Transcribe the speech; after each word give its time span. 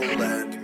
land 0.00 0.59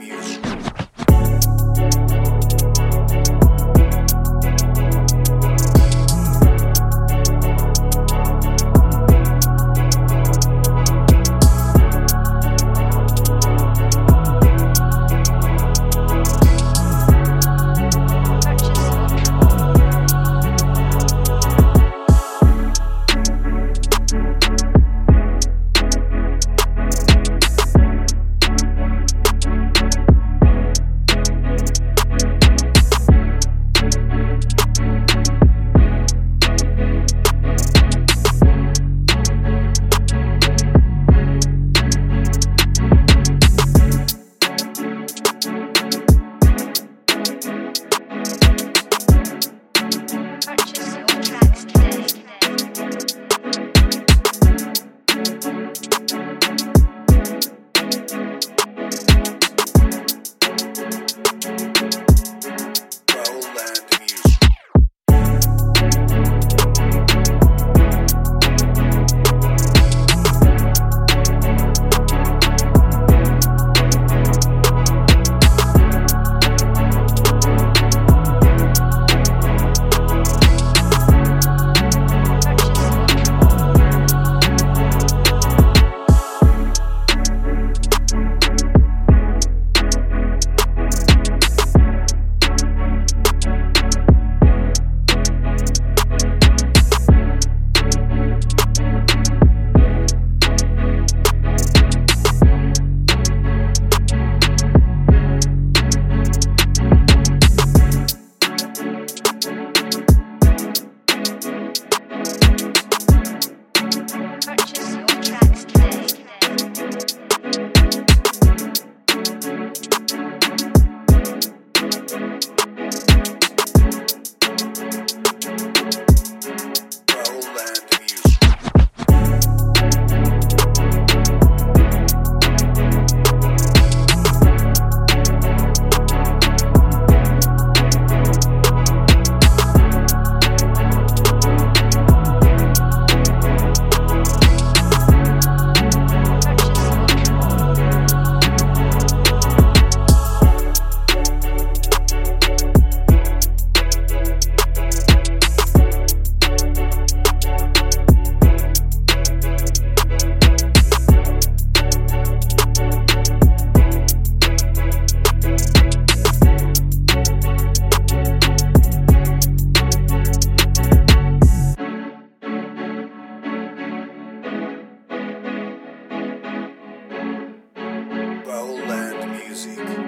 Music. 179.57 180.06